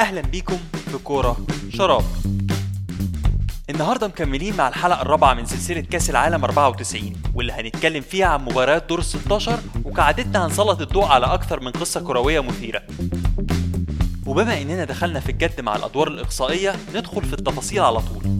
أهلا 0.00 0.20
بيكم 0.20 0.58
في 0.90 0.98
كورة 0.98 1.36
شراب. 1.70 2.04
النهارده 3.70 4.08
مكملين 4.08 4.56
مع 4.56 4.68
الحلقة 4.68 5.02
الرابعة 5.02 5.34
من 5.34 5.46
سلسلة 5.46 5.80
كأس 5.80 6.10
العالم 6.10 6.44
94 6.44 7.12
واللي 7.34 7.52
هنتكلم 7.52 8.00
فيها 8.00 8.26
عن 8.26 8.44
مباريات 8.44 8.88
دور 8.88 8.98
ال 8.98 9.04
16 9.04 9.58
وكعادتنا 9.84 10.46
هنسلط 10.46 10.80
الضوء 10.80 11.04
على 11.04 11.26
أكثر 11.26 11.60
من 11.60 11.70
قصة 11.70 12.00
كروية 12.00 12.40
مثيرة. 12.40 12.82
وبما 14.26 14.62
إننا 14.62 14.84
دخلنا 14.84 15.20
في 15.20 15.32
الجد 15.32 15.60
مع 15.60 15.76
الأدوار 15.76 16.08
الإقصائية 16.08 16.74
ندخل 16.94 17.24
في 17.24 17.32
التفاصيل 17.32 17.80
على 17.80 18.00
طول. 18.00 18.39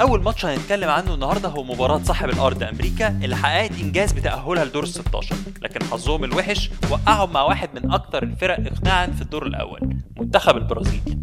أول 0.00 0.22
ماتش 0.22 0.44
هنتكلم 0.46 0.88
عنه 0.88 1.14
النهارده 1.14 1.48
هو 1.48 1.62
مباراة 1.64 2.00
صاحب 2.04 2.28
الأرض 2.30 2.62
أمريكا 2.62 3.08
اللي 3.08 3.36
حققت 3.36 3.70
إنجاز 3.80 4.12
بتأهلها 4.12 4.64
لدور 4.64 4.82
ال 4.82 4.88
16 4.88 5.36
لكن 5.62 5.84
حظهم 5.84 6.24
الوحش 6.24 6.70
وقعهم 6.90 7.32
مع 7.32 7.42
واحد 7.42 7.68
من 7.74 7.92
أكثر 7.92 8.22
الفرق 8.22 8.60
اقناعا 8.66 9.06
في 9.06 9.22
الدور 9.22 9.46
الأول 9.46 9.96
منتخب 10.20 10.56
البرازيل. 10.56 11.18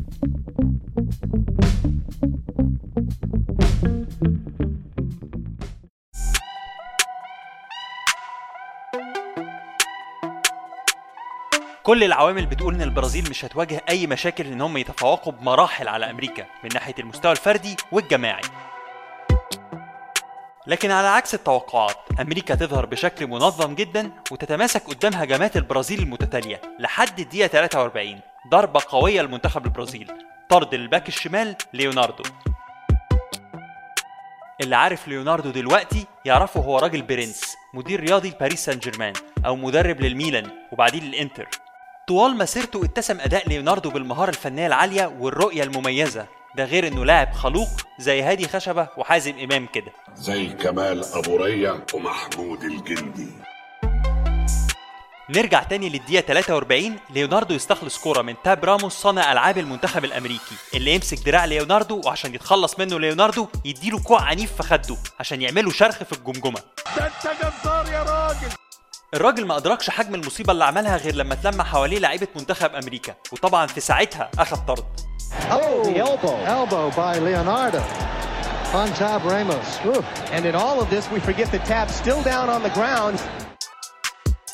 كل 11.84 12.04
العوامل 12.04 12.46
بتقول 12.46 12.76
إن 12.76 12.82
البرازيل 12.82 13.30
مش 13.30 13.46
هتواجه 13.46 13.82
أي 13.90 14.08
مشاكل 14.08 14.48
إن 14.48 14.62
هم 14.62 14.78
يتفوقوا 14.78 15.34
بمراحل 15.34 15.88
على 15.88 16.10
أمريكا 16.10 16.46
من 16.64 16.70
ناحية 16.74 16.96
المستوى 17.00 17.32
الفردي 17.32 17.76
والجماعي. 17.92 18.42
لكن 20.68 20.92
على 20.92 21.08
عكس 21.08 21.34
التوقعات 21.34 21.96
أمريكا 22.20 22.56
تظهر 22.56 22.86
بشكل 22.86 23.28
منظم 23.28 23.76
جدا 23.76 24.12
وتتماسك 24.32 24.84
قدام 24.88 25.14
هجمات 25.14 25.58
البرازيل 25.58 26.00
المتتالية 26.00 26.62
لحد 26.80 27.20
الدقيقة 27.20 27.48
43 27.48 28.20
ضربة 28.48 28.82
قوية 28.88 29.22
لمنتخب 29.22 29.66
البرازيل. 29.66 30.12
طرد 30.50 30.74
ال 30.74 30.81
back 30.81 31.08
الشمال 31.08 31.56
ليوناردو. 31.74 32.24
اللي 34.62 34.76
عارف 34.76 35.08
ليوناردو 35.08 35.50
دلوقتي 35.50 36.06
يعرفه 36.26 36.62
هو 36.62 36.80
راجل 36.80 37.02
برنس 37.02 37.56
مدير 37.74 38.00
رياضي 38.00 38.30
لباريس 38.30 38.66
سان 38.66 38.80
جيرمان 38.80 39.14
أو 39.46 39.56
مدرب 39.56 40.02
للميلان 40.02 40.52
وبعدين 40.72 41.04
للإنتر. 41.04 41.48
طوال 42.08 42.38
مسيرته 42.38 42.86
اتسم 42.86 43.20
أداء 43.20 43.50
ليوناردو 43.50 43.90
بالمهارة 43.90 44.30
الفنية 44.30 44.68
العالية 44.68 45.06
والرؤية 45.20 45.64
المميزة. 45.64 46.39
ده 46.56 46.66
غير 46.66 46.88
إنه 46.88 47.06
لاعب 47.06 47.34
خلوق 47.34 47.70
زي 48.00 48.22
هادي 48.22 48.48
خشبة 48.48 48.88
وحازم 48.98 49.40
إمام 49.40 49.66
كده. 49.66 49.92
زي 50.16 50.48
كمال 50.48 51.04
أبو 51.14 51.36
ريا 51.36 51.86
ومحمود 51.94 52.64
الجندي. 52.64 53.28
نرجع 55.30 55.64
تاني 55.64 55.90
للدقيقة 55.90 56.22
43 56.22 56.96
ليوناردو 57.10 57.54
يستخلص 57.56 57.98
كورة 57.98 58.22
من 58.22 58.36
تاب 58.44 58.66
راموس 58.66 58.94
صانع 58.94 59.32
ألعاب 59.32 59.58
المنتخب 59.58 60.06
الأمريكي. 60.06 60.56
اللي 60.74 60.96
يمسك 60.96 61.26
دراع 61.26 61.46
ليوناردو 61.46 62.02
وعشان 62.06 62.36
يتخلص 62.36 62.80
منه 62.80 63.00
ليوناردو 63.00 63.48
يديله 63.66 64.00
كوع 64.04 64.22
عنيف 64.22 64.54
في 64.56 64.64
خده 64.64 64.96
عشان 65.20 65.42
يعمله 65.42 65.72
شرخ 65.72 66.04
في 66.04 66.14
الجمجمة. 66.14 66.60
ده 66.98 67.06
انت 67.08 67.36
جبار 67.42 67.88
يا 67.94 68.04
راجل 68.04 68.48
الراجل 69.14 69.46
ما 69.46 69.58
أدركش 69.58 69.90
حجم 69.90 70.16
المصيبة 70.16 70.52
اللي 70.54 70.66
عملها 70.66 70.98
غير 70.98 71.16
لما 71.16 71.34
اتلم 71.34 71.62
حواليه 71.62 72.00
لعيبة 72.00 72.28
منتخب 72.36 72.76
أمريكا 72.76 73.16
وطبعا 73.32 73.68
في 73.68 73.80
ساعتها 73.80 74.32
أخد 74.40 74.66
طرد. 74.66 75.09
Oh, 75.52 75.84
the 75.84 75.98
elbow. 75.98 76.36
Elbow 76.46 76.92
by 76.92 77.20
Leonardo 77.20 77.82
on 78.74 78.88
Tab 79.00 79.24
Ramos. 79.24 79.80
Ooh. 79.86 80.04
And 80.32 80.46
in 80.46 80.56
all 80.56 80.78
of 80.82 80.90
this, 80.90 81.10
we 81.12 81.20
forget 81.20 81.52
the 81.52 81.60
tap 81.60 81.90
still 81.90 82.22
down 82.24 82.50
on 82.50 82.62
the 82.64 82.70
ground. 82.70 83.20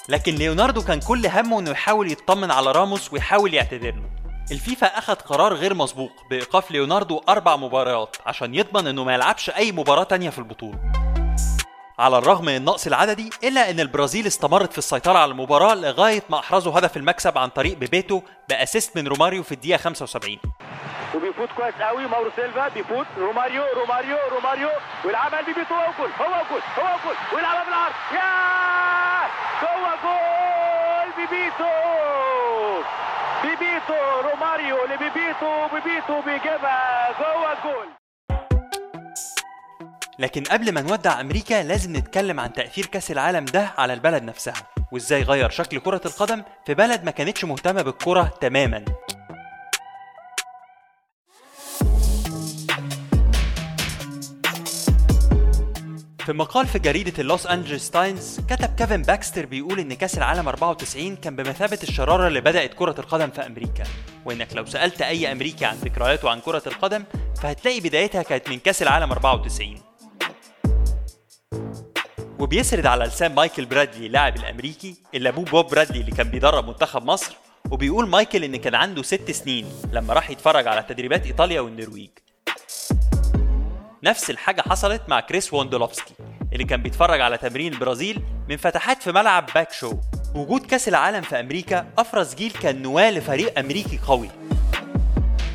لكن 0.09 0.35
ليوناردو 0.35 0.81
كان 0.81 0.99
كل 0.99 1.27
همه 1.27 1.59
إنه 1.59 1.71
يحاول 1.71 2.11
يطمن 2.11 2.51
على 2.51 2.71
راموس 2.71 3.13
ويحاول 3.13 3.53
يعتذر 3.53 3.91
له 3.95 4.09
الفيفا 4.51 4.87
أخذ 4.87 5.15
قرار 5.15 5.53
غير 5.53 5.73
مسبوق 5.73 6.11
بإيقاف 6.29 6.71
ليوناردو 6.71 7.21
أربع 7.29 7.55
مباريات 7.55 8.17
عشان 8.25 8.55
يضمن 8.55 8.87
إنه 8.87 9.03
ما 9.03 9.13
يلعبش 9.13 9.49
أي 9.49 9.71
مباراة 9.71 10.03
تانية 10.03 10.29
في 10.29 10.39
البطولة 10.39 10.79
على 11.99 12.17
الرغم 12.17 12.45
من 12.45 12.55
النقص 12.55 12.87
العددي 12.87 13.29
إلا 13.43 13.69
إن 13.69 13.79
البرازيل 13.79 14.27
استمرت 14.27 14.71
في 14.71 14.77
السيطرة 14.77 15.17
على 15.17 15.31
المباراة 15.31 15.75
لغاية 15.75 16.23
ما 16.29 16.39
أحرزوا 16.39 16.79
هدف 16.79 16.97
المكسب 16.97 17.37
عن 17.37 17.49
طريق 17.49 17.77
بيبيتو 17.77 18.21
ب 18.49 18.56
assist 18.56 18.97
من 18.97 19.07
روماريو 19.07 19.43
في 19.43 19.51
الدقيقة 19.51 19.77
75 19.77 20.37
وبيفوت 21.15 21.49
كويس 21.57 21.75
قوي 21.75 22.07
ماورو 22.07 22.31
سيلفا 22.35 22.67
بيفوت 22.67 23.05
روماريو 23.17 23.63
روماريو 23.75 24.17
روماريو 24.31 24.69
ويلعبها 25.05 25.41
لبيبيتو 25.41 25.73
هو 25.75 25.91
جول 25.99 26.09
هو 26.21 26.43
جول 26.49 26.61
هو 26.79 26.97
جول 27.05 27.15
ويلعبها 27.35 27.63
بالعرض. 27.63 27.93
يا! 28.13 29.25
هو 29.63 29.85
جول 30.03 31.11
بيبيتو! 31.17 31.73
بيبيتو 33.43 34.29
روماريو 34.29 34.77
لبيبيتو 34.85 35.67
بيبيتو 35.73 36.21
بيجيبها 36.21 37.11
جوه 37.19 37.53
جول. 37.63 37.87
لكن 40.19 40.43
قبل 40.43 40.71
ما 40.71 40.81
نودع 40.81 41.21
أمريكا 41.21 41.63
لازم 41.63 41.95
نتكلم 41.95 42.39
عن 42.39 42.53
تأثير 42.53 42.85
كأس 42.85 43.11
العالم 43.11 43.45
ده 43.45 43.73
على 43.77 43.93
البلد 43.93 44.23
نفسها 44.23 44.67
وإزاي 44.91 45.21
غير 45.23 45.49
شكل 45.49 45.79
كرة 45.79 46.01
القدم 46.05 46.43
في 46.65 46.73
بلد 46.73 47.03
ما 47.03 47.11
كانتش 47.11 47.45
مهتمة 47.45 47.81
بالكرة 47.81 48.33
تماما. 48.41 48.85
في 56.25 56.33
مقال 56.33 56.67
في 56.67 56.79
جريدة 56.79 57.13
اللوس 57.19 57.47
أنجلوس 57.47 57.89
تايمز 57.89 58.39
كتب 58.49 58.75
كيفن 58.75 59.01
باكستر 59.01 59.45
بيقول 59.45 59.79
إن 59.79 59.93
كأس 59.93 60.17
العالم 60.17 60.47
94 60.47 61.15
كان 61.15 61.35
بمثابة 61.35 61.79
الشرارة 61.83 62.27
اللي 62.27 62.41
بدأت 62.41 62.73
كرة 62.73 62.95
القدم 62.99 63.29
في 63.29 63.45
أمريكا 63.45 63.83
وإنك 64.25 64.53
لو 64.55 64.65
سألت 64.65 65.01
أي 65.01 65.31
أمريكي 65.31 65.65
عن 65.65 65.75
ذكرياته 65.75 66.29
عن 66.29 66.39
كرة 66.39 66.63
القدم 66.67 67.03
فهتلاقي 67.41 67.79
بدايتها 67.79 68.23
كانت 68.23 68.49
من 68.49 68.59
كأس 68.59 68.81
العالم 68.81 69.11
94 69.11 69.84
وبيسرد 72.39 72.85
على 72.85 73.05
لسان 73.05 73.35
مايكل 73.35 73.65
برادلي 73.65 74.05
اللاعب 74.05 74.35
الأمريكي 74.35 74.95
اللي 75.13 75.29
أبوه 75.29 75.45
بوب 75.45 75.65
برادلي 75.69 75.99
اللي 76.01 76.11
كان 76.11 76.29
بيدرب 76.29 76.67
منتخب 76.67 77.05
مصر 77.05 77.35
وبيقول 77.71 78.07
مايكل 78.07 78.43
إن 78.43 78.55
كان 78.55 78.75
عنده 78.75 79.03
ست 79.03 79.31
سنين 79.31 79.65
لما 79.91 80.13
راح 80.13 80.29
يتفرج 80.29 80.67
على 80.67 80.83
تدريبات 80.83 81.25
إيطاليا 81.25 81.61
والنرويج. 81.61 82.09
نفس 84.03 84.29
الحاجة 84.29 84.61
حصلت 84.61 85.01
مع 85.07 85.19
كريس 85.19 85.53
ووندولوفسكي 85.53 86.13
اللي 86.53 86.63
كان 86.63 86.81
بيتفرج 86.81 87.21
على 87.21 87.37
تمرين 87.37 87.73
البرازيل 87.73 88.21
من 88.49 88.57
فتحات 88.57 89.03
في 89.03 89.11
ملعب 89.11 89.49
باك 89.55 89.71
شو. 89.71 89.93
وجود 90.35 90.65
كأس 90.65 90.87
العالم 90.87 91.21
في 91.21 91.39
أمريكا 91.39 91.87
أفرز 91.97 92.35
جيل 92.35 92.51
كان 92.51 92.81
نواة 92.81 93.11
لفريق 93.11 93.59
أمريكي 93.59 93.99
قوي. 94.07 94.29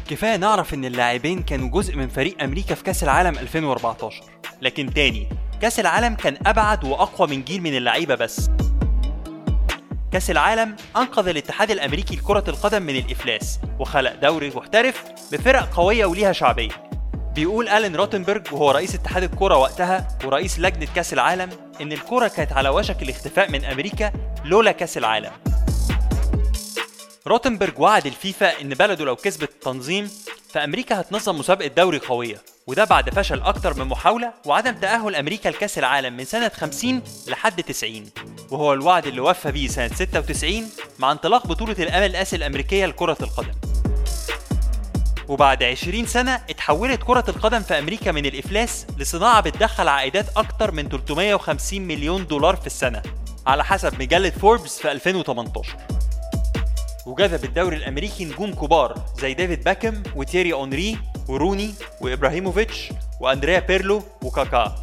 كفاية 0.08 0.36
نعرف 0.36 0.74
إن 0.74 0.84
اللاعبين 0.84 1.42
كانوا 1.42 1.68
جزء 1.68 1.96
من 1.96 2.08
فريق 2.08 2.42
أمريكا 2.42 2.74
في 2.74 2.82
كأس 2.82 3.02
العالم 3.02 3.38
2014 3.38 4.22
لكن 4.62 4.94
تأثير 4.94 5.28
كأس 5.60 5.80
العالم 5.80 6.14
كان 6.14 6.38
أبعد 6.46 6.84
وأقوى 6.84 7.28
من 7.28 7.44
جيل 7.44 7.62
من 7.62 7.76
اللعيبة 7.76 8.14
بس. 8.14 8.50
كأس 10.12 10.30
العالم 10.30 10.76
أنقذ 10.96 11.28
الاتحاد 11.28 11.70
الأمريكي 11.70 12.16
لكرة 12.16 12.44
القدم 12.48 12.82
من 12.82 12.96
الإفلاس 12.96 13.58
وخلق 13.78 14.14
دوري 14.14 14.50
محترف 14.50 15.04
بفرق 15.32 15.74
قوية 15.74 16.06
وليها 16.06 16.32
شعبية. 16.32 16.90
بيقول 17.34 17.68
ألين 17.68 17.96
روتنبرج 17.96 18.52
وهو 18.52 18.70
رئيس 18.70 18.94
اتحاد 18.94 19.22
الكرة 19.22 19.56
وقتها 19.56 20.08
ورئيس 20.24 20.58
لجنة 20.58 20.88
كأس 20.94 21.12
العالم 21.12 21.50
إن 21.80 21.92
الكرة 21.92 22.28
كانت 22.28 22.52
على 22.52 22.68
وشك 22.68 23.02
الاختفاء 23.02 23.50
من 23.50 23.64
أمريكا 23.64 24.12
لولا 24.44 24.72
كأس 24.72 24.98
العالم. 24.98 25.32
روتنبرج 27.26 27.78
وعد 27.78 28.06
الفيفا 28.06 28.60
إن 28.60 28.68
بلده 28.68 29.04
لو 29.04 29.16
كسبت 29.16 29.50
التنظيم 29.50 30.10
فأمريكا 30.50 31.00
هتنظم 31.00 31.38
مسابقة 31.38 31.68
دوري 31.68 31.98
قوية. 31.98 32.36
وده 32.66 32.84
بعد 32.84 33.10
فشل 33.10 33.40
أكتر 33.40 33.74
من 33.74 33.84
محاولة 33.84 34.32
وعدم 34.46 34.72
تأهل 34.74 35.14
أمريكا 35.16 35.48
لكأس 35.48 35.78
العالم 35.78 36.16
من 36.16 36.24
سنة 36.24 36.48
50 36.48 37.02
لحد 37.28 37.62
90 37.62 38.10
وهو 38.50 38.72
الوعد 38.72 39.06
اللي 39.06 39.20
وفى 39.20 39.52
بيه 39.52 39.68
سنة 39.68 39.88
96 39.94 40.64
مع 40.98 41.12
انطلاق 41.12 41.46
بطولة 41.46 41.76
الـ 41.78 42.06
MLS 42.06 42.36
الأمريكية 42.36 42.86
لكرة 42.86 43.16
القدم. 43.20 43.52
وبعد 45.28 45.62
20 45.62 46.06
سنة 46.06 46.34
اتحولت 46.50 47.02
كرة 47.02 47.24
القدم 47.28 47.60
في 47.60 47.78
أمريكا 47.78 48.12
من 48.12 48.26
الإفلاس 48.26 48.86
لصناعة 48.98 49.40
بتدخل 49.40 49.88
عائدات 49.88 50.26
أكتر 50.36 50.72
من 50.72 50.88
350 50.88 51.80
مليون 51.80 52.26
دولار 52.26 52.56
في 52.56 52.66
السنة 52.66 53.02
على 53.46 53.64
حسب 53.64 54.02
مجلة 54.02 54.30
فوربس 54.30 54.78
في 54.78 54.92
2018 54.92 55.76
وجذب 57.06 57.44
الدوري 57.44 57.76
الأمريكي 57.76 58.24
نجوم 58.24 58.54
كبار 58.54 59.04
زي 59.18 59.34
ديفيد 59.34 59.64
بيكهام 59.64 60.02
وتيري 60.16 60.52
هنري 60.52 60.98
وروني 61.30 61.74
وإبراهيموفيتش 62.00 62.92
وأندريا 63.20 63.58
بيرلو 63.60 64.02
وكاكا 64.22 64.74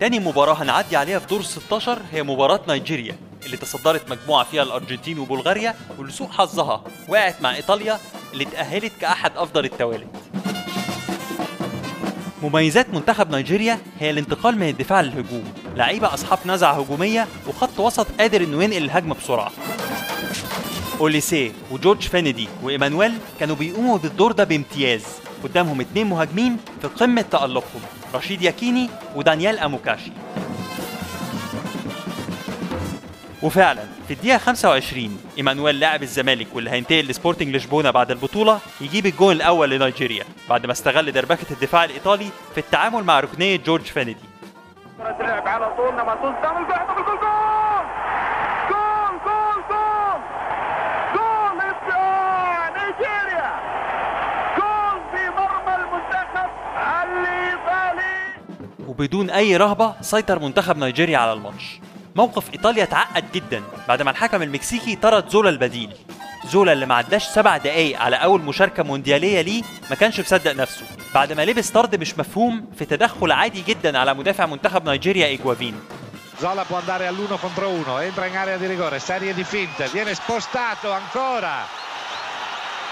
تاني 0.00 0.18
مباراة 0.18 0.54
هنعدي 0.54 0.96
عليها 0.96 1.18
في 1.18 1.26
دور 1.26 1.42
16 1.42 1.98
هي 2.12 2.22
مباراة 2.22 2.60
نيجيريا 2.68 3.16
اللي 3.46 3.56
تصدرت 3.56 4.10
مجموعة 4.10 4.44
فيها 4.44 4.62
الأرجنتين 4.62 5.18
وبلغاريا 5.18 5.74
ولسوء 5.98 6.28
حظها 6.28 6.84
وقعت 7.08 7.42
مع 7.42 7.54
إيطاليا 7.54 7.98
اللي 8.32 8.44
اتأهلت 8.44 8.92
كأحد 9.00 9.32
أفضل 9.36 9.64
التوالد 9.64 10.08
مميزات 12.42 12.94
منتخب 12.94 13.30
نيجيريا 13.34 13.78
هي 14.00 14.10
الانتقال 14.10 14.56
من 14.58 14.68
الدفاع 14.68 15.00
للهجوم. 15.00 15.44
لعيبة 15.78 16.14
أصحاب 16.14 16.38
نزعة 16.46 16.72
هجومية 16.72 17.26
وخط 17.48 17.80
وسط 17.80 18.06
قادر 18.20 18.42
إنه 18.44 18.64
ينقل 18.64 18.84
الهجمة 18.84 19.14
بسرعة. 19.14 19.52
أوليسيه 21.00 21.52
وجورج 21.70 22.02
فينيدي 22.02 22.48
وإيمانويل 22.62 23.12
كانوا 23.40 23.56
بيقوموا 23.56 23.98
بالدور 23.98 24.32
ده 24.32 24.44
بامتياز. 24.44 25.04
قدامهم 25.44 25.80
اتنين 25.80 26.06
مهاجمين 26.06 26.56
في 26.82 26.88
قمة 26.88 27.22
تألقهم 27.22 27.80
رشيد 28.14 28.42
ياكيني 28.42 28.90
ودانيال 29.16 29.58
أموكاشي. 29.58 30.12
وفعلا 33.42 33.82
في 34.08 34.14
الدقيقة 34.14 34.38
25 34.38 35.18
أمونيكي 35.38 35.80
لاعب 35.80 36.02
الزمالك 36.02 36.46
واللي 36.54 36.70
هينتقل 36.70 37.00
لسبورتنج 37.06 37.56
لشبونة 37.56 37.90
بعد 37.90 38.10
البطولة 38.10 38.58
يجيب 38.80 39.06
الجون 39.06 39.36
الأول 39.36 39.70
لنيجيريا 39.70 40.24
بعد 40.48 40.66
ما 40.66 40.72
استغل 40.72 41.12
دربكة 41.12 41.46
الدفاع 41.52 41.84
الإيطالي 41.84 42.28
في 42.54 42.60
التعامل 42.60 43.04
مع 43.04 43.20
ركنية 43.20 43.56
جورج 43.56 43.82
فينيدي. 43.84 44.37
اللعب 45.20 45.48
على 45.48 45.74
طول 45.76 45.92
لما 45.92 46.14
تنزل 46.14 46.56
الجول 46.56 46.86
جول 46.96 47.16
جول 48.70 49.18
جول 49.24 49.62
جول 49.68 50.20
جول 51.14 51.58
جول 51.88 52.72
نيجيريا! 52.76 53.50
جول 54.56 55.00
في 55.12 55.30
مرمى 55.30 55.74
المنتخب 55.74 56.50
الإيطالي! 57.02 58.18
وبدون 58.88 59.30
أي 59.30 59.56
رهبة 59.56 59.94
سيطر 60.00 60.38
منتخب 60.38 60.76
نيجيريا 60.78 61.18
على 61.18 61.32
الماتش. 61.32 61.80
موقف 62.16 62.52
إيطاليا 62.52 62.82
اتعقد 62.82 63.24
جدا 63.34 63.62
بعد 63.88 64.02
ما 64.02 64.10
الحكم 64.10 64.42
المكسيكي 64.42 64.96
طرد 64.96 65.28
زولا 65.28 65.50
البديل. 65.50 65.94
زولا 66.44 66.72
اللي 66.72 66.86
ما 66.86 66.94
عداش 66.94 67.24
سبع 67.24 67.56
دقايق 67.56 68.00
على 68.00 68.16
أول 68.16 68.40
مشاركة 68.40 68.82
مونديالية 68.82 69.40
ليه 69.40 69.62
ما 69.90 69.96
كانش 69.96 70.20
مصدق 70.20 70.52
نفسه. 70.52 70.86
بعد 71.18 71.32
ما 71.32 71.44
لبس 71.44 71.70
طرد 71.70 71.94
مش 72.00 72.18
مفهوم 72.18 72.70
في 72.78 72.84
تدخل 72.84 73.32
عادي 73.32 73.62
جدا 73.62 73.98
على 73.98 74.14
مدافع 74.14 74.46
منتخب 74.46 74.88
نيجيريا 74.88 75.26
إيجوافين 75.26 75.74
Zola 76.40 76.64
può 76.64 76.76
andare 76.76 77.08
all'uno 77.08 77.36
contro 77.36 77.68
uno, 77.68 77.98
entra 77.98 78.26
in 78.26 78.36
area 78.36 78.56
di 78.56 78.66
rigore, 78.66 79.00
serie 79.00 79.34
di 79.34 79.42
finte, 79.42 79.88
viene 79.88 80.14
spostato 80.14 80.92
ancora, 80.92 81.56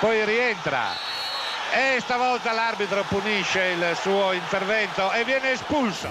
poi 0.01 0.25
rientra 0.25 0.85
e 1.73 2.01
stavolta 2.01 2.53
l'arbitro 2.53 3.05
punisce 3.09 3.63
il 3.77 3.97
suo 4.03 4.33
intervento 4.33 5.13
e 5.13 5.25
viene 5.25 5.53
espulso. 5.53 6.09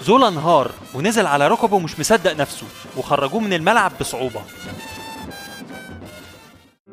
زولا 0.00 0.28
انهار 0.28 0.70
ونزل 0.94 1.26
على 1.26 1.48
ركبه 1.48 1.78
مش 1.78 2.00
مصدق 2.00 2.36
نفسه 2.36 2.66
وخرجوه 2.96 3.40
من 3.40 3.52
الملعب 3.52 3.92
بصعوبة 4.00 4.42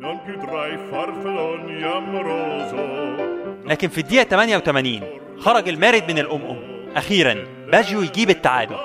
Non 0.04 0.18
più 0.26 0.36
tra 0.46 0.68
i 0.68 0.78
farfalloni 0.90 1.84
amoroso. 1.84 3.41
لكن 3.72 3.88
في 3.88 3.98
الدقيقة 3.98 4.24
88 4.24 5.02
خرج 5.40 5.70
المارد 5.70 6.12
من 6.12 6.20
الأمم 6.20 6.58
أخيرا 6.96 7.46
باجيو 7.72 8.02
يجيب 8.02 8.30
التعادل. 8.30 8.76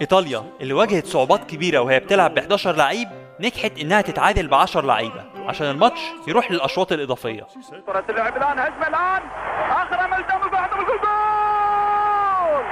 إيطاليا 0.00 0.44
اللي 0.60 0.74
واجهت 0.74 1.06
صعوبات 1.06 1.44
كبيرة 1.50 1.78
وهي 1.78 2.00
بتلعب 2.00 2.34
ب 2.34 2.38
11 2.38 2.72
لعيب 2.76 3.08
نجحت 3.40 3.78
إنها 3.80 4.00
تتعادل 4.00 4.46
ب 4.48 4.54
10 4.54 4.80
لعيبة 4.86 5.24
عشان 5.48 5.66
الماتش 5.70 6.00
يروح 6.28 6.50
للأشواط 6.50 6.92
الإضافية. 6.92 7.46
كرة 7.86 8.04
اللعب 8.10 8.36
الآن 8.36 8.58
هجمة 8.58 8.86
الآن. 8.88 9.22
اخرم 9.70 10.14
الدم 10.14 10.50
بعد 10.50 10.70
الجول 10.72 10.86
جول! 10.86 12.64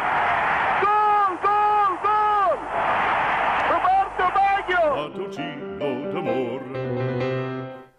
جول! 0.83 1.39
جول! 2.05 2.59
روبرتو 3.71 4.27
باجيو. 4.35 5.52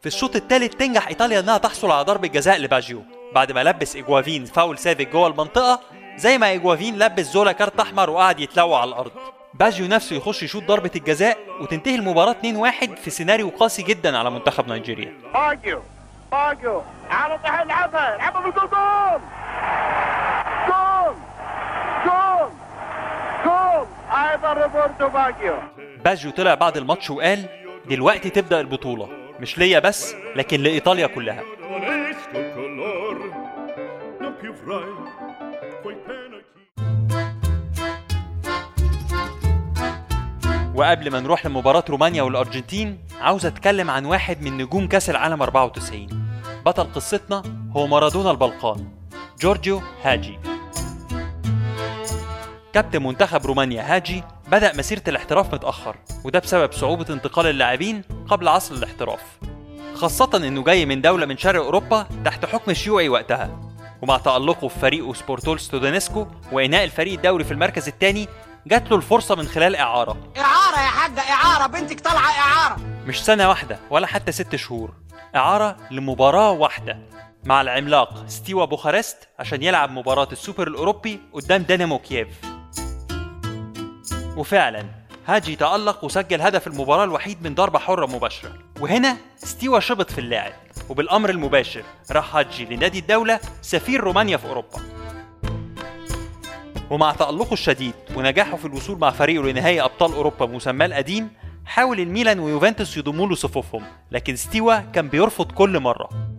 في 0.04 0.08
الشوط 0.08 0.36
الثالث 0.36 0.76
تنجح 0.76 1.08
إيطاليا 1.08 1.40
إنها 1.40 1.58
تحصل 1.58 1.92
على 1.92 2.04
ضربة 2.04 2.28
جزاء 2.28 2.58
لباجيو. 2.58 3.04
بعد 3.34 3.52
ما 3.52 3.64
لبس 3.64 3.96
إيجوافين 3.96 4.46
فاول 4.46 4.78
سافيك 4.78 5.10
جوه 5.10 5.28
المنطقة 5.28 5.80
زي 6.16 6.38
ما 6.38 6.50
إيجوافين 6.50 7.00
لبس 7.00 7.26
زولا 7.26 7.52
كارت 7.52 7.80
أحمر 7.80 8.10
وقعد 8.10 8.40
يتلوى 8.40 8.76
على 8.76 8.90
الأرض. 8.90 9.12
باجيو 9.54 9.88
نفسه 9.88 10.16
يخش 10.16 10.44
يشوط 10.44 10.64
ضربة 10.64 10.92
الجزاء 10.96 11.38
وتنتهي 11.62 11.96
المباراة 11.96 12.36
2-1 12.44 12.96
في 12.96 13.10
سيناريو 13.10 13.50
قاسي 13.50 13.84
جدا 13.84 14.18
على 14.18 14.30
منتخب 14.32 14.68
نيجيريا. 14.68 15.14
باجيو 15.34 15.82
باجيو 16.32 16.82
على 17.10 17.38
طيح 17.38 17.60
العبها 17.62 18.16
العبها 18.16 18.42
بالجول 18.42 18.70
جول 18.70 19.22
جول 20.68 21.16
جول 22.06 22.50
جول. 23.46 23.88
أيضا 24.12 24.54
روبرتو 24.54 25.10
باجيو. 25.10 25.56
باجيو 26.06 26.32
طلع 26.32 26.54
بعد 26.54 26.78
الماتش 26.78 27.10
وقال 27.10 27.46
دلوقتي 27.90 28.30
تبدأ 28.30 28.60
البطولة. 28.60 29.23
مش 29.44 29.58
ليا 29.58 29.80
بس 29.80 30.16
لكن 30.36 30.62
لإيطاليا 30.62 31.08
كلها. 31.08 31.44
وقبل 40.76 41.12
ما 41.12 41.20
نروح 41.20 41.46
لمباراة 41.46 41.84
رومانيا 41.90 42.24
والأرجنتين 42.24 43.00
عاوز 43.22 43.46
أتكلم 43.46 43.90
عن 43.90 44.06
واحد 44.06 44.42
من 44.42 44.58
نجوم 44.58 44.88
كأس 44.88 45.10
العالم 45.10 45.42
94 45.42 46.08
بطل 46.66 46.84
قصتنا 46.94 47.44
هو 47.76 47.88
مارادونا 47.88 48.32
البلقان 48.32 48.88
جورجيو 49.42 49.82
هاجي 50.04 50.40
كابتن 52.74 53.04
منتخب 53.04 53.46
رومانيا 53.46 53.96
هاجي 53.96 54.24
بدأ 54.48 54.78
مسيرة 54.78 55.04
الاحتراف 55.08 55.54
متأخر 55.54 55.96
وده 56.24 56.40
بسبب 56.40 56.72
صعوبة 56.72 57.06
انتقال 57.14 57.48
اللاعبين 57.48 58.02
قبل 58.28 58.48
عصر 58.48 58.76
الاحتراف. 58.76 59.22
خاصة 59.96 60.30
إنه 60.36 60.64
جاي 60.64 60.86
من 60.86 61.02
دولة 61.02 61.26
من 61.26 61.38
شرق 61.38 61.64
أوروبا 61.64 62.08
تحت 62.26 62.46
حكم 62.46 62.74
شيوعي 62.74 63.10
وقتها. 63.10 63.60
ومع 64.02 64.18
تألقه 64.18 64.68
في 64.68 64.80
فريقه 64.80 65.14
سبورتول 65.14 65.60
ستودينتسك 65.60 66.28
وإنهاء 66.52 66.84
الفريق 66.84 67.14
الدوري 67.14 67.44
في 67.44 67.52
المركز 67.52 67.88
الثاني 67.88 68.28
جات 68.68 68.92
له 68.92 68.98
الفرصة 68.98 69.36
من 69.36 69.48
خلال 69.48 69.76
إعارة. 69.76 70.18
إعارة 70.38 70.76
يا 70.76 70.90
حاجة 70.90 71.22
إعارة 71.22 71.68
بنتك 71.68 72.00
طالعة 72.00 72.32
إعارة. 72.32 72.78
مش 73.06 73.26
سنة 73.26 73.50
واحدة 73.50 73.80
ولا 73.90 74.08
حتى 74.08 74.32
ست 74.32 74.56
شهور. 74.56 74.94
إعارة 75.36 75.78
لمباراة 75.92 76.52
واحدة 76.52 77.00
مع 77.44 77.62
العملاق 77.62 78.24
ستيوا 78.28 78.66
بوخارست 78.66 79.28
عشان 79.40 79.64
يلعب 79.64 79.92
مباراة 79.92 80.28
السوبر 80.32 80.68
الأوروبي 80.68 81.20
قدام 81.34 81.64
دينامو 81.64 82.00
كييف. 82.00 82.28
وفعلا 84.38 84.86
هاجي 85.28 85.56
تألق 85.56 86.04
وسجل 86.04 86.42
هدف 86.42 86.68
المباراة 86.68 87.04
الوحيد 87.04 87.44
من 87.44 87.56
ضربة 87.56 87.80
حرة 87.80 88.06
مباشرة. 88.06 88.54
وهنا 88.82 89.18
ستيوا 89.38 89.80
شبط 89.80 90.12
في 90.12 90.18
اللاعب 90.18 90.54
وبالأمر 90.90 91.30
المباشر 91.30 91.84
راح 92.12 92.36
هاجي 92.36 92.66
لنادي 92.66 93.00
الدولة 93.00 93.40
سفير 93.62 94.02
رومانيا 94.02 94.38
في 94.38 94.48
أوروبا. 94.48 94.82
ومع 96.90 97.12
تألقه 97.12 97.54
الشديد 97.54 97.94
ونجاحه 98.16 98.58
في 98.58 98.66
الوصول 98.66 99.00
مع 99.00 99.12
فريقه 99.12 99.44
لنهائي 99.44 99.82
أبطال 99.82 100.14
أوروبا 100.14 100.46
مسماه 100.46 100.86
القديم 100.86 101.30
حاول 101.66 102.00
الميلان 102.00 102.40
ويوفنتوس 102.40 102.98
يضموا 102.98 103.28
له 103.28 103.36
صفوفهم 103.36 103.84
لكن 104.12 104.36
ستيوا 104.36 104.80
كان 104.80 105.08
بيرفض 105.08 105.52
كل 105.52 105.80
مرة. 105.80 106.33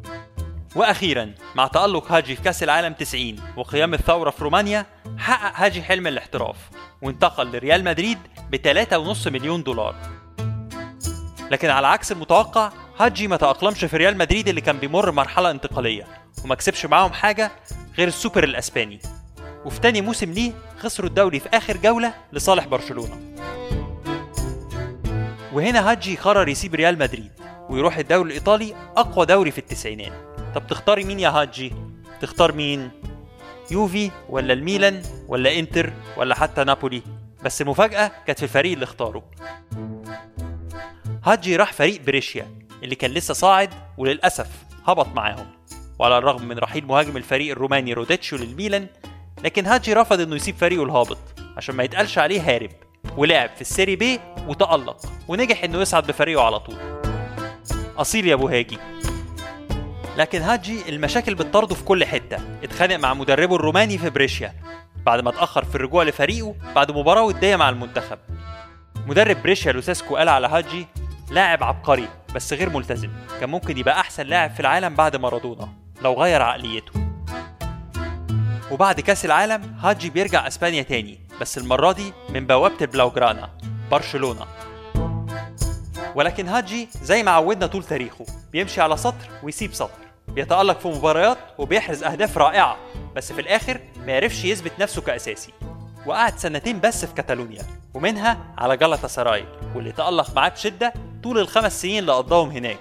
وأخيرا 0.75 1.35
مع 1.55 1.67
تألق 1.67 2.13
هاجي 2.13 2.37
في 2.37 2.43
كأس 2.43 2.63
العالم 2.63 2.93
90 2.93 3.37
وقيام 3.57 3.95
الثورة 3.95 4.31
في 4.31 4.45
رومانيا 4.45 4.87
حقق 5.19 5.53
هاجي 5.57 5.83
حلم 5.83 6.07
الاحتراف 6.07 6.57
وانتقل 7.03 7.47
لريال 7.47 7.85
مدريد 7.85 8.19
ب 8.51 8.57
3.5 8.57 9.27
مليون 9.27 9.63
دولار. 9.63 9.95
لكن 11.51 11.71
على 11.71 11.87
عكس 11.87 12.13
المتوقع 12.13 12.73
هاجي 12.99 13.29
ما 13.29 13.37
تأقلمش 13.37 13.85
في 13.85 13.97
ريال 13.97 14.19
مدريد 14.19 14.49
اللي 14.49 14.61
كان 14.61 14.79
بيمر 14.79 15.11
مرحلة 15.11 15.51
انتقالية 15.51 16.07
وما 16.45 16.55
كسبش 16.55 16.87
معاهم 16.87 17.13
حاجة 17.13 17.53
غير 17.99 18.09
السوبر 18.09 18.45
الأسباني. 18.45 19.01
وفي 19.65 19.81
تاني 19.81 20.01
موسم 20.01 20.33
ليه 20.33 20.53
خسروا 20.79 21.09
الدوري 21.09 21.41
في 21.41 21.49
آخر 21.49 21.77
جولة 21.77 22.15
لصالح 22.33 22.67
برشلونة. 22.67 23.21
وهنا 25.53 25.91
هاجي 25.91 26.17
قرر 26.17 26.49
يسيب 26.49 26.75
ريال 26.75 26.99
مدريد 26.99 27.33
ويروح 27.71 27.97
الدوري 27.97 28.29
الإيطالي 28.29 28.75
أقوى 28.97 29.27
دوري 29.27 29.51
في 29.51 29.59
التسعينات. 29.59 30.34
طب 30.55 30.67
تختاري 30.67 31.05
مين 31.05 31.21
يا 31.21 31.29
هاجي؟ 31.29 31.73
تختار 32.21 32.53
مين؟ 32.53 32.91
يوفي 33.71 34.11
ولا 34.29 34.53
الميلان 34.53 35.03
ولا 35.29 35.59
انتر 35.59 35.93
ولا 36.17 36.35
حتى 36.35 36.65
نابولي؟ 36.65 37.03
بس 37.45 37.63
المفاجأة 37.63 38.11
كانت 38.27 38.39
في 38.39 38.45
الفريق 38.45 38.73
اللي 38.73 38.85
اختاره. 38.85 39.23
هاجي 41.25 41.57
راح 41.57 41.73
فريق 41.73 42.01
بريشيا 42.01 42.47
اللي 42.83 42.95
كان 42.95 43.11
لسه 43.11 43.35
صاعد 43.35 43.71
وللأسف 43.99 44.49
هبط 44.87 45.07
معاهم. 45.09 45.47
وعلى 45.99 46.19
الرغم 46.19 46.49
من 46.49 46.59
رحيل 46.59 46.87
مهاجم 46.87 47.17
الفريق 47.17 47.51
الروماني 47.51 47.93
رادوتشيو 47.93 48.37
للميلان 48.37 48.87
لكن 49.45 49.67
هاجي 49.67 49.93
رفض 49.93 50.21
إنه 50.21 50.37
يسيب 50.37 50.57
فريقه 50.57 50.83
الهابط 50.85 51.19
عشان 51.57 51.75
ما 51.75 51.85
يتقالش 51.85 52.19
عليه 52.19 52.55
هارب 52.55 52.71
ولعب 53.17 53.51
في 53.55 53.61
السيري 53.61 53.97
بي 53.97 54.21
وتألق 54.49 54.97
ونجح 55.29 55.65
إنه 55.65 55.81
يصعد 55.81 56.07
بفريقه 56.07 56.43
على 56.43 56.61
طول. 56.61 56.77
أصيل 57.97 58.27
يا 58.29 58.35
أبو 58.35 58.49
هاجي. 58.49 58.79
لكن 60.17 60.43
هاجي 60.43 60.89
المشاكل 60.89 61.35
بتطارده 61.35 61.75
في 61.75 61.85
كل 61.85 62.05
حتة. 62.05 62.39
اتخانق 62.63 62.97
مع 62.97 63.15
مدربه 63.15 63.57
الروماني 63.57 63.99
في 63.99 64.11
بريشيا 64.11 64.55
بعد 65.07 65.21
ما 65.21 65.31
اتأخر 65.31 65.65
في 65.65 65.75
الرجوع 65.75 66.05
لفريقه 66.05 66.55
بعد 66.75 66.91
مباراة 66.91 67.23
ودية 67.23 67.57
مع 67.57 67.69
المنتخب. 67.69 68.19
مدرب 69.07 69.43
بريشيا 69.43 69.73
لوساسكو 69.73 70.17
قال 70.17 70.29
على 70.29 70.47
هاجي 70.47 70.87
لاعب 71.31 71.65
عبقري 71.65 72.09
بس 72.35 72.53
غير 72.53 72.71
ملتزم. 72.71 73.11
كان 73.41 73.51
ممكن 73.51 73.79
يبقى 73.79 74.01
أحسن 74.01 74.27
لاعب 74.27 74.51
في 74.51 74.61
العالم 74.61 74.95
بعد 74.95 75.17
مارادونا 75.17 75.69
لو 76.03 76.23
غير 76.23 76.43
عقليته. 76.43 76.93
وبعد 78.71 79.01
كأس 79.01 79.25
العالم 79.25 79.77
هاجي 79.81 80.11
بيرجع 80.11 80.47
أسبانيا 80.47 80.83
تاني 80.83 81.21
بس 81.41 81.59
المرة 81.59 81.93
دي 81.93 82.13
من 82.29 82.47
بوابة 82.47 82.77
البلاوجرانا 82.81 83.51
برشلونة. 83.91 84.47
ولكن 86.15 86.49
هاجي 86.49 86.89
زي 87.03 87.23
ما 87.23 87.31
عودنا 87.31 87.67
طول 87.67 87.85
تاريخه 87.85 88.27
بيمشي 88.53 88.81
على 88.81 88.97
سطر 88.97 89.29
ويسيب 89.43 89.75
سطر. 89.75 90.04
بيتألق 90.35 90.79
في 90.79 90.89
مباريات 90.89 91.39
وبيحرز 91.59 92.03
أهداف 92.03 92.39
رائعة 92.39 92.77
بس 93.17 93.33
في 93.33 93.41
الآخر 93.41 93.81
ما 94.07 94.13
يعرفش 94.13 94.45
يثبت 94.45 94.73
نفسه 94.81 95.03
كأساسي. 95.03 95.53
وقعد 96.07 96.39
سنتين 96.39 96.81
بس 96.81 97.05
في 97.05 97.15
كاتالونيا 97.15 97.63
ومنها 97.95 98.55
على 98.59 98.77
جلطة 98.77 99.09
سراي 99.09 99.45
واللي 99.75 99.93
تألق 99.93 100.35
معاه 100.35 100.49
بشدة 100.49 100.93
طول 101.23 101.39
الخمس 101.39 101.83
سنين 101.83 101.99
اللي 101.99 102.13
قضاهم 102.13 102.51
هناك 102.51 102.79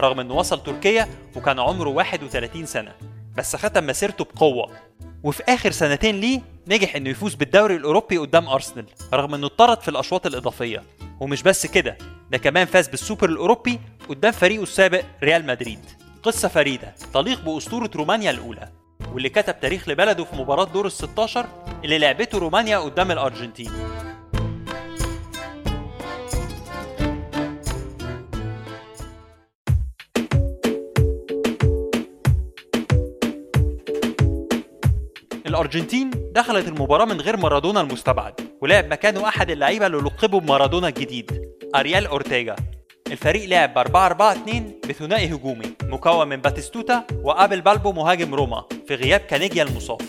رغم 0.00 0.20
إنه 0.20 0.34
وصل 0.34 0.62
تركيا 0.62 1.08
وكان 1.36 1.58
عمره 1.58 1.88
31 1.88 2.66
سنة 2.66 2.92
بس 3.36 3.56
ختم 3.56 3.86
مسيرته 3.86 4.24
بقوة. 4.24 4.70
وفي 5.22 5.42
آخر 5.48 5.70
سنتين 5.70 6.20
ليه 6.20 6.40
نجح 6.68 6.96
إنه 6.96 7.10
يفوز 7.10 7.34
بالدوري 7.34 7.76
الأوروبي 7.76 8.18
قدام 8.18 8.48
أرسنال 8.48 8.86
رغم 9.14 9.34
إنه 9.34 9.46
اتطرد 9.46 9.80
في 9.80 9.88
الأشواط 9.88 10.26
الإضافية. 10.26 10.82
ومش 11.20 11.42
بس 11.42 11.66
كده 11.66 11.98
ده 12.30 12.38
كمان 12.38 12.66
فاز 12.66 12.88
بالسوبر 12.88 13.28
الأوروبي 13.28 13.80
قدام 14.08 14.32
فريقه 14.32 14.62
السابق 14.62 15.02
ريال 15.22 15.46
مدريد. 15.46 15.80
قصة 16.26 16.48
فريدة 16.48 16.94
تليق 17.14 17.40
بأسطورة 17.40 17.90
رومانيا 17.96 18.30
الأولى 18.30 18.68
واللي 19.12 19.28
كتب 19.28 19.60
تاريخ 19.60 19.88
لبلده 19.88 20.24
في 20.24 20.36
مباراة 20.36 20.64
دور 20.64 20.86
ال 20.86 20.92
16 20.92 21.46
اللي 21.84 21.98
لعبته 21.98 22.38
رومانيا 22.38 22.78
قدام 22.78 23.10
الأرجنتين. 23.10 23.70
الأرجنتين 35.46 36.10
دخلت 36.32 36.68
المباراة 36.68 37.04
من 37.04 37.20
غير 37.20 37.36
مارادونا 37.36 37.80
المستبعد 37.80 38.34
ولعب 38.62 38.86
مكانه 38.86 39.28
أحد 39.28 39.50
اللعيبة 39.50 39.86
اللي 39.86 39.98
لقبوا 39.98 40.40
بمارادونا 40.40 40.88
الجديد 40.88 41.42
أريال 41.74 42.06
أورتيجا. 42.06 42.56
الفريق 43.06 43.48
لعب 43.48 43.74
ب 43.74 43.78
4 43.78 44.06
4 44.06 44.32
2 44.32 44.72
بثنائي 44.88 45.34
هجومي 45.34 45.72
مكون 45.82 46.28
من 46.28 46.36
باتيستوتا 46.36 47.04
وأبيل 47.22 47.60
بالبو 47.60 47.92
مهاجم 47.92 48.34
روما 48.34 48.64
في 48.88 48.94
غياب 48.94 49.20
كانيجيا 49.20 49.62
المصاب. 49.62 50.00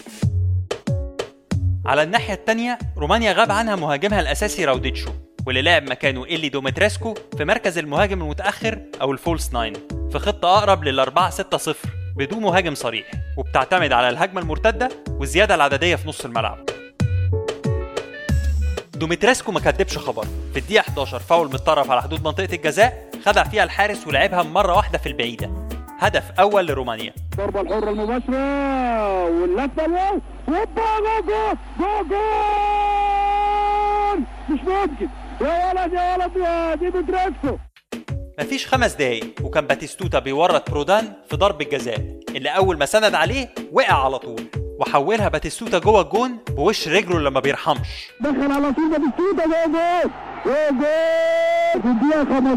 على 1.85 2.03
الناحية 2.03 2.33
التانية 2.33 2.77
رومانيا 2.97 3.33
غاب 3.33 3.51
عنها 3.51 3.75
مهاجمها 3.75 4.21
الأساسي 4.21 4.65
رادوتشيو 4.65 5.11
واللي 5.47 5.61
لعب 5.61 5.89
مكانه 5.89 6.25
إيلي 6.25 6.49
دوميتريسكو 6.49 7.13
في 7.37 7.45
مركز 7.45 7.77
المهاجم 7.77 8.21
المتأخر 8.21 8.79
أو 9.01 9.11
ال 9.11 9.18
false 9.18 9.53
nine 9.53 9.73
في 10.11 10.19
خطة 10.19 10.57
أقرب 10.57 10.83
لل 10.83 10.99
4 10.99 11.29
6 11.29 11.57
0 11.57 11.89
بدون 12.15 12.43
مهاجم 12.43 12.75
صريح 12.75 13.11
وبتعتمد 13.37 13.91
على 13.91 14.09
الهجمة 14.09 14.41
المرتدة 14.41 14.89
والزيادة 15.09 15.55
العددية 15.55 15.95
في 15.95 16.07
نص 16.09 16.25
الملعب. 16.25 16.65
دوميتريسكو 18.97 19.51
ما 19.51 19.59
كدبش 19.59 19.97
خبر. 19.97 20.25
في 20.53 20.59
الدقيقة 20.59 20.81
11 20.81 21.19
فاول 21.19 21.47
متطرف 21.47 21.91
على 21.91 22.01
حدود 22.01 22.23
منطقة 22.23 22.55
الجزاء 22.55 23.09
خدع 23.25 23.43
فيها 23.43 23.63
الحارس 23.63 24.07
ولعبها 24.07 24.43
مرة 24.43 24.75
واحدة 24.75 24.97
في 24.97 25.09
البعيدة. 25.09 25.49
هدف 25.99 26.31
أول 26.39 26.67
لرومانيا. 26.67 27.13
الضربة 27.33 27.61
الحرة 27.61 27.89
المباشرة 27.89 29.25
واللفة 29.25 29.85
الواو 29.85 30.21
هوبا 30.49 30.99
جول 31.01 31.25
جول 31.27 31.57
جول 31.79 32.09
جول 32.09 32.17
مش 34.49 34.59
ممكن. 34.59 35.07
يا 35.41 35.73
ولد 35.73 35.93
يا 35.93 36.15
ولد 36.17 36.37
يا 36.37 36.75
دوميتريسكو 36.75 37.57
مفيش 38.39 38.67
خمس 38.67 38.93
دقايق 38.93 39.33
وكان 39.43 39.67
باتيستوتا 39.67 40.19
بيورط 40.19 40.69
برودان 40.71 41.13
في 41.29 41.35
ضرب 41.35 41.61
الجزاء 41.61 42.19
اللي 42.35 42.49
أول 42.49 42.77
ما 42.77 42.85
سند 42.85 43.15
عليه 43.15 43.49
وقع 43.71 44.05
على 44.05 44.19
طول. 44.19 44.43
وحولها 44.79 45.27
باتيستوتا 45.29 45.79
جوه 45.79 46.01
الجون 46.01 46.37
بوش 46.49 46.87
رجله 46.87 47.17
اللي 47.17 47.31
ما 47.31 47.39
بيرحمش. 47.39 47.87
دخل 48.21 48.51
على 48.51 48.73
طول 48.73 48.89
باتيستوتا 48.89 49.45
جول 49.45 49.73
جول 49.73 50.11
جول 50.45 50.79
جول 50.79 51.81
في 51.81 51.87
الدقيقة 51.87 52.55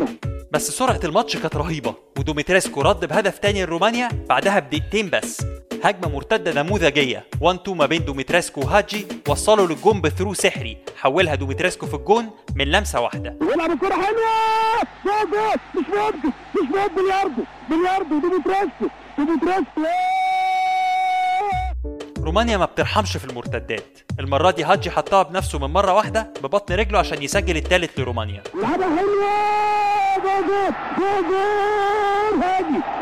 15 0.00 0.08
بس 0.52 0.70
سرعة 0.70 1.00
الماتش 1.04 1.36
كانت 1.36 1.56
رهيبة 1.56 1.94
ودوميتريسكو 2.18 2.82
رد 2.82 3.04
بهدف 3.04 3.38
تاني 3.38 3.64
لرومانيا 3.64 4.08
بعدها 4.28 4.58
بدقيقتين 4.58 5.10
بس. 5.10 5.46
هجمة 5.84 6.08
مرتدة 6.14 6.62
نموذجية. 6.62 7.24
1 7.40 7.58
2 7.60 7.76
ما 7.76 7.86
بين 7.86 8.04
دوميتريسكو 8.04 8.60
وهاجي 8.60 9.06
وصلوا 9.28 9.66
للجون 9.66 10.00
ب 10.00 10.04
through 10.04 10.34
سحري. 10.34 10.76
حولها 11.00 11.34
دوميتريسكو 11.34 11.86
في 11.86 11.94
الجون 11.94 12.30
من 12.56 12.64
لمسة 12.64 13.00
واحدة. 13.00 13.36
ويلعب 13.40 13.70
الكرة 13.70 13.94
حلوة! 13.94 14.82
جول 15.04 15.30
جول 15.30 15.82
مش 15.82 15.88
ممكن! 15.88 16.28
مش 16.28 16.68
ممكن 16.70 16.94
بلياردو! 16.94 17.42
بلياردو 17.70 18.20
دوميتريسكو 18.20 18.86
دوميتريسكو 19.18 19.80
رومانيا 22.32 22.56
ما 22.56 22.64
بترحمش 22.64 23.16
في 23.16 23.24
المرتدات. 23.24 23.98
المرة 24.20 24.50
دي 24.50 24.64
هاجي 24.64 24.90
حطها 24.90 25.22
بنفسه 25.22 25.58
من 25.58 25.70
مرة 25.70 25.92
واحدة 25.92 26.32
ببطن 26.42 26.74
رجله 26.74 26.98
عشان 26.98 27.22
يسجل 27.22 27.56
التالت 27.56 28.00
لرومانيا. 28.00 28.42
هاجي 28.64 28.84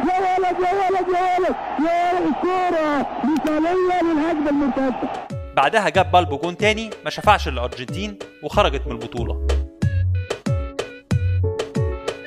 يا 0.09 0.19
ولد 0.39 0.57
يا 0.61 0.73
ولد 0.73 1.09
يا 1.15 1.39
ولد. 1.39 1.57
يا 1.81 2.13
ولد 2.13 2.27
الكورة 2.27 3.07
مثالية 3.25 4.03
للهجمة 4.03 4.51
المرتدة. 4.51 5.27
بعدها 5.57 5.89
جاب 5.89 6.13
بالبو 6.13 6.37
جون 6.39 6.57
تاني 6.57 6.91
ما 7.05 7.11
شفعش 7.11 7.49
الأرجنتين 7.49 8.19
وخرجت 8.43 8.87
من 8.87 8.93
البطولة. 8.93 9.47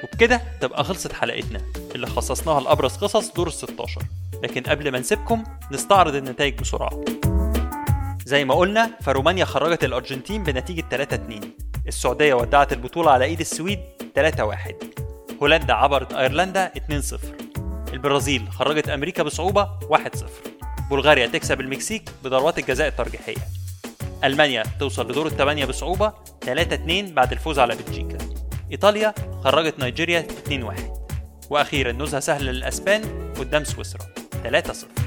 وبكده 0.04 0.42
تبقى 0.62 0.84
خلصت 0.84 1.14
حلقتنا 1.14 1.62
اللي 1.96 2.08
خصصناها 2.08 2.62
لأبرز 2.62 2.96
قصص 2.98 3.32
دور 3.34 3.48
ال 3.48 3.54
16 3.54 4.02
لكن 4.44 4.64
قبل 4.64 4.92
ما 4.92 5.00
نسيبكم 5.00 5.44
نستعرض 5.72 6.16
النتائج 6.16 6.60
بسرعة. 6.60 7.04
زي 8.26 8.46
ما 8.46 8.54
قلنا 8.54 8.92
فرومانيا 9.02 9.46
خرجت 9.46 9.84
الأرجنتين 9.84 10.44
بنتيجة 10.44 10.84
3-2 10.90 11.46
السعودية 11.88 12.34
ودعت 12.34 12.74
البطولة 12.74 13.12
على 13.12 13.26
إيد 13.26 13.40
السويد 13.40 13.80
3-1 14.16 14.74
هولندا 15.42 15.74
عبرت 15.74 16.14
أيرلندا 16.14 16.72
2-0 16.78 17.16
البرازيل 17.94 18.50
خرجت 18.52 18.90
أمريكا 18.90 19.24
بصعوبة 19.24 19.70
1-0 19.82 20.00
بلغاريا 20.92 21.28
تكسب 21.28 21.62
المكسيك 21.62 22.10
بضربات 22.24 22.60
الجزاء 22.60 22.88
الترجيحية. 22.88 23.48
ألمانيا 24.24 24.64
توصل 24.80 25.12
لدور 25.12 25.28
الثمانية 25.28 25.66
بصعوبة 25.66 26.14
3-2 26.46 26.50
بعد 27.14 27.32
الفوز 27.32 27.60
على 27.60 27.76
بلجيكا. 27.76 28.18
إيطاليا 28.72 29.14
خرجت 29.44 29.80
نيجيريا 29.80 30.28
2-1 30.50 30.82
وأخيرا 31.50 31.92
نزهة 31.92 32.20
سهلة 32.20 32.52
للأسبان 32.52 33.02
قدام 33.40 33.64
سويسرا. 33.64 34.23
3-0 34.44 35.04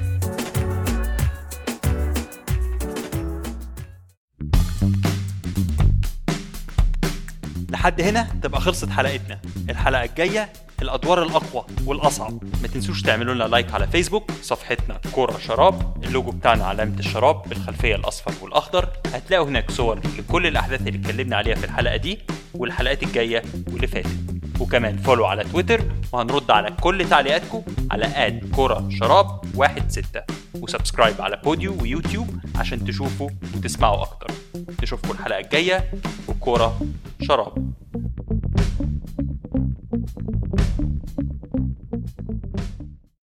لحد 7.71 8.01
هنا 8.01 8.29
تبقى 8.43 8.61
خلصت 8.61 8.91
حلقتنا. 8.91 9.41
الحلقة 9.71 10.05
الجاية 10.05 10.53
الأدوار 10.83 11.23
الأقوى 11.23 11.67
والأصعب. 11.87 12.43
ما 12.63 12.69
تنسوش 12.69 13.03
تعملوا 13.03 13.35
لنا 13.35 13.45
لايك 13.45 13.75
على 13.75 13.87
فيسبوك 13.87 14.31
صفحتنا 14.43 15.01
كورة 15.13 15.39
شراب. 15.39 16.05
اللوجو 16.05 16.31
بتاعنا 16.31 16.65
علامة 16.65 16.99
الشراب 16.99 17.43
بالخلفية 17.49 17.95
الأصفر 17.95 18.33
والأخضر. 18.43 18.89
هتلاقوا 19.15 19.47
هناك 19.47 19.71
صور 19.71 20.01
لكل 20.19 20.47
الأحداث 20.47 20.81
اللي 20.87 20.99
اتكلمنا 20.99 21.37
عليها 21.37 21.55
في 21.55 21.65
الحلقة 21.65 21.97
دي 21.97 22.19
والحلقات 22.55 23.03
الجاية 23.03 23.43
واللي 23.73 23.87
فاتت. 23.87 24.26
وكمان 24.61 24.97
follow 24.97 25.27
على 25.27 25.45
تويتر 25.45 25.81
وهنرد 26.13 26.51
على 26.51 26.71
كل 26.81 27.09
تعليقاتكم 27.09 27.63
على 27.91 28.05
at 28.05 28.51
كورة 28.55 28.89
شراب 28.91 29.41
واحد 29.55 29.91
ستة. 29.91 30.23
و 30.55 30.61
subscribe 30.61 31.21
على 31.21 31.41
بوديو 31.45 31.83
ويوتيوب 31.83 32.29
عشان 32.57 32.85
تشوفوا 32.85 33.31
وتسمعوا 33.57 34.03
أكتر. 34.03 34.27
نشوفكم 34.83 35.11
الحلقة 35.11 35.41
الجاية 35.41 35.91
وكورة 36.29 36.81
شراب. 37.23 37.73